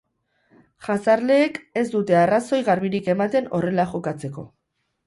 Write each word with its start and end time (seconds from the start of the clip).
Jazarleek 0.87 1.59
ez 1.83 1.85
dute 1.97 2.17
arrazoi 2.23 2.63
garbirik 2.71 3.13
ematen 3.17 3.53
horrela 3.61 3.91
jokatzeko. 3.95 4.51